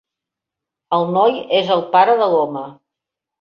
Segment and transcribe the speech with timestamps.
[0.97, 2.65] El noi és el pare de l'home.